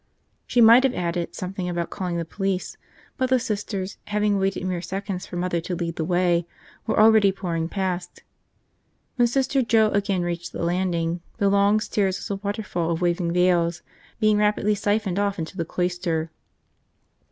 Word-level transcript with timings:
She 0.47 0.61
might 0.61 0.81
have 0.83 0.95
added 0.95 1.35
something 1.35 1.69
about 1.69 1.91
calling 1.91 2.17
the 2.17 2.25
police 2.25 2.75
but 3.17 3.29
the 3.29 3.37
Sisters, 3.37 3.99
having 4.07 4.39
waited 4.39 4.65
mere 4.65 4.81
seconds 4.81 5.27
for 5.27 5.35
Mother 5.35 5.61
to 5.61 5.75
lead 5.75 5.95
the 5.95 6.03
way, 6.03 6.47
were 6.87 6.99
already 6.99 7.31
pouring 7.31 7.69
past. 7.69 8.23
When 9.17 9.27
Sister 9.27 9.61
Joe 9.61 9.91
again 9.91 10.23
reached 10.23 10.53
the 10.53 10.63
landing, 10.63 11.21
the 11.37 11.49
long 11.49 11.79
stairs 11.79 12.17
was 12.17 12.31
a 12.31 12.41
waterfall 12.43 12.89
of 12.89 13.01
waving 13.03 13.31
veils 13.31 13.83
being 14.19 14.39
rapidly 14.39 14.73
siphoned 14.73 15.19
off 15.19 15.37
into 15.37 15.55
the 15.55 15.65
cloister. 15.65 16.31